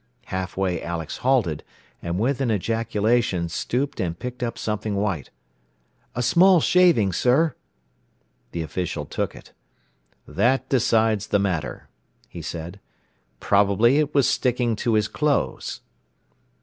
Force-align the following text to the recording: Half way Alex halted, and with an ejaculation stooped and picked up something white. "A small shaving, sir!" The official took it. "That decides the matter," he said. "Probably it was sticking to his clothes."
Half 0.33 0.57
way 0.57 0.81
Alex 0.81 1.17
halted, 1.17 1.63
and 2.01 2.17
with 2.17 2.41
an 2.41 2.49
ejaculation 2.49 3.49
stooped 3.49 3.99
and 3.99 4.17
picked 4.17 4.41
up 4.41 4.57
something 4.57 4.95
white. 4.95 5.29
"A 6.15 6.23
small 6.23 6.59
shaving, 6.59 7.13
sir!" 7.13 7.53
The 8.51 8.63
official 8.63 9.05
took 9.05 9.35
it. 9.35 9.53
"That 10.27 10.67
decides 10.69 11.27
the 11.27 11.37
matter," 11.37 11.87
he 12.27 12.41
said. 12.41 12.79
"Probably 13.39 13.99
it 13.99 14.15
was 14.15 14.27
sticking 14.27 14.75
to 14.77 14.95
his 14.95 15.07
clothes." 15.07 15.81